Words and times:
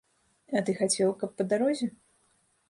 А 0.59 0.63
ты 0.69 0.73
хацеў, 0.79 1.13
каб 1.25 1.37
па 1.43 1.47
дарозе? 1.53 1.91